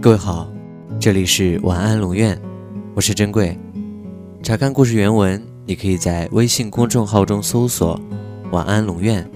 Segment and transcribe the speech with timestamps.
[0.00, 0.48] 各位好，
[1.00, 2.40] 这里是晚安龙院，
[2.94, 3.58] 我是珍贵。
[4.44, 8.00] 查看故事原文，你可以在微信公众号中搜索
[8.52, 9.28] “晚安龙院”，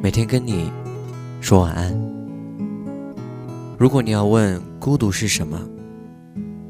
[0.00, 0.70] 每天跟你
[1.40, 1.92] 说晚安。
[3.76, 5.60] 如果你要问孤独是什么，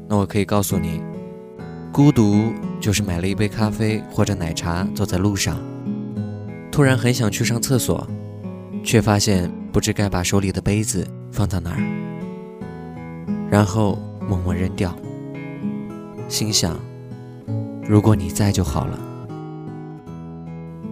[0.09, 0.99] 那我可以告诉你，
[1.91, 5.59] 孤独就是买了一杯咖啡或者奶茶，走在路上，
[6.71, 8.05] 突然很想去上厕所，
[8.83, 12.10] 却发现不知该把手里的杯子放到哪儿，
[13.51, 14.95] 然后默默扔掉，
[16.29, 16.79] 心想。
[17.85, 18.97] 如果你在就好了。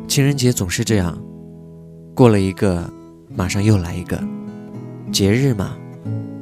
[0.10, 1.18] 情人节总是这样，
[2.14, 2.92] 过了一个，
[3.34, 4.22] 马上又来一个。
[5.10, 5.78] 节日嘛，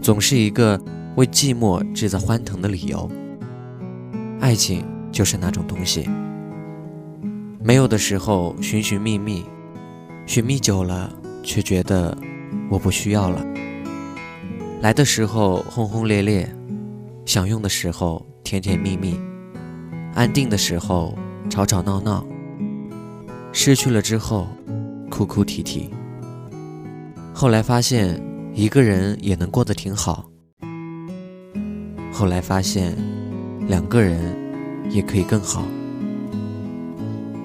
[0.01, 0.81] 总是一个
[1.17, 3.07] 为寂寞制造欢腾的理由。
[4.39, 6.09] 爱情就是那种东西，
[7.61, 9.45] 没有的时候寻寻觅觅，
[10.25, 12.17] 寻觅久了却觉得
[12.71, 13.45] 我不需要了。
[14.79, 16.47] 来的时候轰轰烈烈，
[17.25, 19.19] 享用的时候甜甜蜜蜜。
[20.13, 21.17] 安定的时候
[21.49, 22.25] 吵吵闹闹，
[23.51, 24.47] 失去了之后
[25.09, 25.89] 哭哭啼啼。
[27.33, 28.21] 后来发现
[28.53, 30.29] 一个人也能过得挺好。
[32.11, 32.95] 后来发现
[33.67, 34.35] 两个人
[34.89, 35.67] 也可以更好。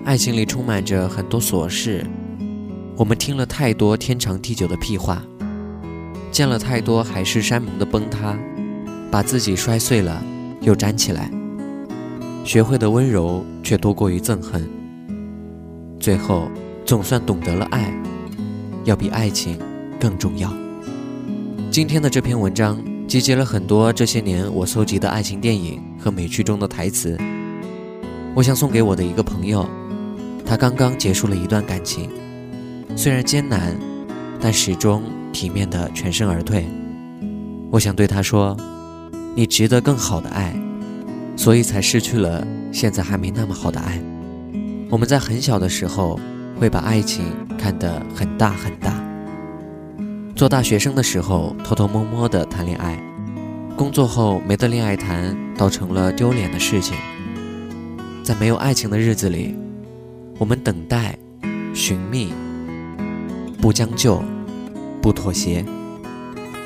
[0.04, 2.06] 爱情里充满着很多琐事，
[2.96, 5.22] 我们听了太多天长地久的屁话，
[6.32, 8.34] 见了太多海誓山盟的崩塌，
[9.10, 10.24] 把自己摔碎了
[10.62, 11.30] 又粘起来。
[12.42, 14.66] 学会的温柔却多过于憎恨，
[16.00, 16.50] 最后
[16.86, 17.94] 总算懂得了爱，
[18.84, 19.58] 要比爱情
[20.00, 20.50] 更重要。
[21.70, 27.14] 今天的这篇文章集结了很多这些年我搜集的爱情电影和美剧中的台词，
[28.34, 29.68] 我想送给我的一个朋友，
[30.46, 32.08] 他刚刚结束了一段感情，
[32.96, 33.76] 虽然艰难，
[34.40, 36.66] 但始终体面的全身而退。
[37.70, 38.56] 我想对他说
[39.34, 40.54] ：“你值得更好的爱。”
[41.34, 43.98] 所以才失去了现在还没那么好的爱。
[44.90, 46.20] 我们在很小的时候
[46.60, 47.24] 会把爱情
[47.56, 49.02] 看得很大很大。
[50.36, 53.02] 做大学生的时候偷偷摸摸的谈恋爱，
[53.74, 56.94] 工作后没得恋爱谈，倒成了丢脸的事情。
[58.22, 59.56] 在没有爱情的日子里，
[60.38, 61.18] 我们等待、
[61.72, 62.32] 寻觅，
[63.60, 64.22] 不将就，
[65.02, 65.64] 不妥协，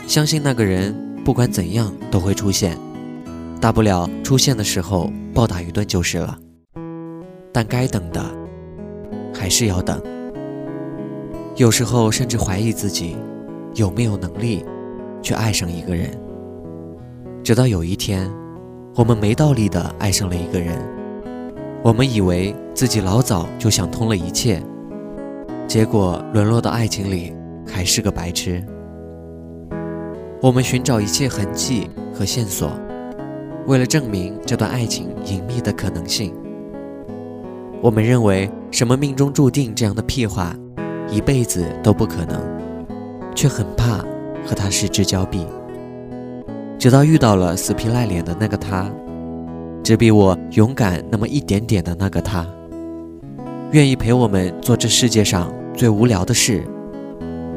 [0.07, 2.79] 相信那个人不管怎样都会出现。
[3.59, 6.39] 大不了出现的时候暴打一顿就是了，
[7.51, 8.23] 但该等的
[9.35, 9.99] 还是要等。
[11.57, 13.17] 有时候甚至怀疑自己
[13.75, 14.63] 有没有能力
[15.23, 16.11] 去爱上一个人。
[17.43, 18.31] 直到有一天，
[18.95, 20.79] 我们没道理的爱上了一个人，
[21.83, 24.63] 我们以为自己老早就想通了一切，
[25.67, 27.33] 结果沦落到爱情里
[27.77, 28.65] 还是个白痴。
[30.41, 32.71] 我们寻找一切痕迹和线索。
[33.67, 36.33] 为了证明这段爱情隐秘的可能性，
[37.83, 40.57] 我们认为什么命中注定这样的屁话，
[41.11, 42.41] 一辈子都不可能，
[43.35, 43.99] 却很怕
[44.47, 45.47] 和他失之交臂。
[46.79, 48.91] 直到遇到了死皮赖脸的那个他，
[49.83, 52.47] 只比我勇敢那么一点点的那个他，
[53.73, 56.65] 愿意陪我们做这世界上最无聊的事，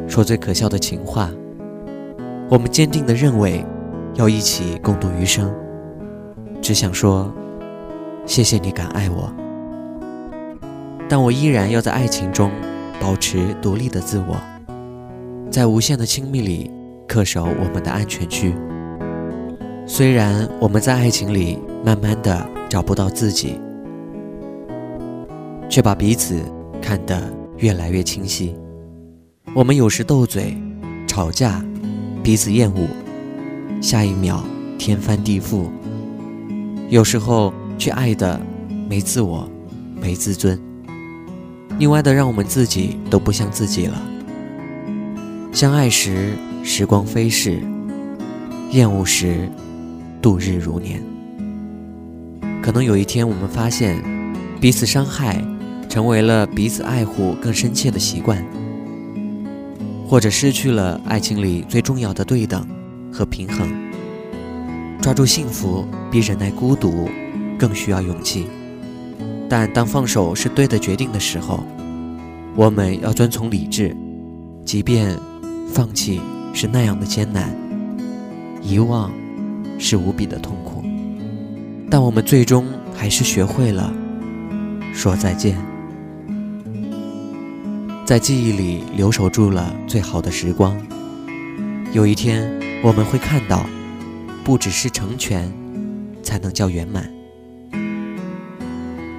[0.09, 1.29] 说最可笑的情话。
[2.49, 3.63] 我们坚定地认为，
[4.15, 5.53] 要一起共度余生。
[6.61, 7.31] 只想说，
[8.25, 9.31] 谢谢你敢爱我，
[11.07, 12.51] 但我依然要在爱情中
[12.99, 14.35] 保持独立的自我，
[15.51, 16.71] 在无限的亲密里
[17.07, 18.53] 恪守我们的安全区。
[19.85, 23.61] 虽然我们在爱情里慢慢的找不到自己，
[25.69, 26.35] 却把彼此
[26.81, 27.21] 看得
[27.57, 28.55] 越来越清晰。
[29.55, 30.55] 我们有时斗嘴、
[31.07, 31.63] 吵架，
[32.21, 32.87] 彼此厌恶，
[33.81, 34.43] 下一秒
[34.77, 35.65] 天翻地覆。
[36.87, 38.39] 有时候却爱的
[38.87, 39.49] 没自我，
[39.99, 40.59] 没自尊，
[41.79, 43.99] 另外的让我们自己都不像自己了。
[45.51, 47.59] 相爱时时光飞逝，
[48.69, 49.49] 厌恶时
[50.21, 51.01] 度日如年。
[52.61, 53.99] 可能有一天我们发现，
[54.61, 55.43] 彼此伤害
[55.89, 58.45] 成为了彼此爱护更深切的习惯，
[60.09, 62.67] 或者失去了爱情里最重要的对等
[63.13, 63.69] 和平衡。
[64.99, 67.07] 抓住幸福比忍耐孤独
[67.59, 68.47] 更需要勇气，
[69.47, 71.63] 但当放手是对的决定的时候，
[72.55, 73.95] 我们要遵从理智，
[74.65, 75.15] 即便
[75.71, 76.19] 放弃
[76.55, 77.55] 是那样的艰难，
[78.63, 79.11] 遗忘
[79.77, 80.83] 是无比的痛苦，
[81.87, 82.65] 但我们最终
[82.95, 83.93] 还是学会了
[84.91, 85.55] 说再见，
[88.09, 90.75] 在记忆里留守住了最好的时光。
[91.93, 92.51] 有一天，
[92.81, 93.63] 我们会看到。
[94.43, 95.53] 不只是成全，
[96.23, 97.07] 才能叫圆满。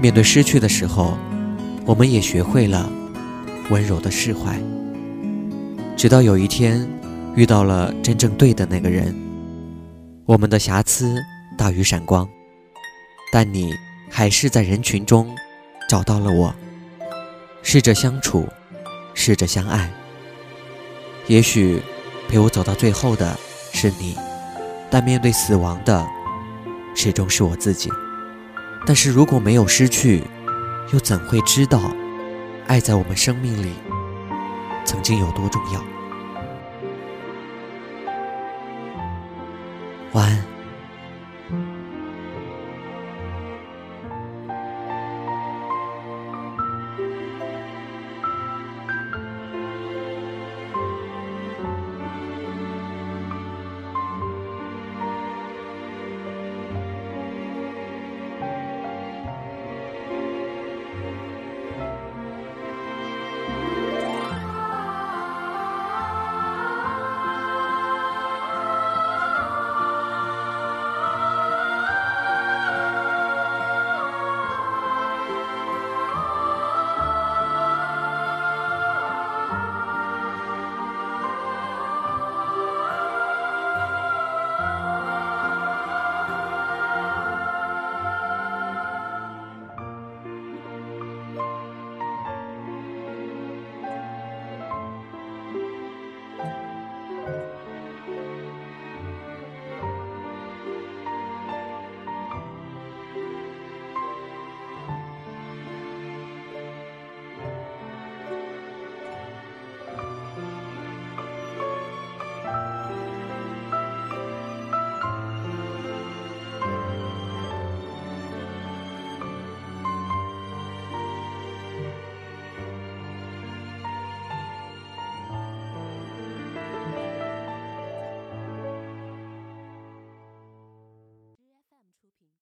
[0.01, 1.17] 面对失去的时候，
[1.87, 2.91] 我们也学会了
[3.71, 4.61] 温柔的释怀。
[5.97, 6.85] 直到有一天，
[7.37, 9.15] 遇到了真正对的那个人，
[10.27, 11.15] 我们的瑕疵
[11.57, 12.29] 大于闪光，
[13.33, 13.73] 但你
[14.11, 15.33] 还是在人群中
[15.89, 16.53] 找到了我。
[17.63, 18.49] 试着相处，
[19.21, 19.93] 试着相爱。
[21.27, 21.83] 也许
[22.27, 23.39] 陪我走到最后的
[23.71, 24.17] 是你，
[24.91, 26.07] 但面对死亡的
[26.97, 27.91] 始终是我自己。
[28.87, 30.25] 但是如果没有失去，
[30.95, 31.95] 又怎会知道
[32.67, 33.75] 爱在我们生命里
[34.87, 35.85] 曾经有多重要？
[40.13, 40.60] 晚安。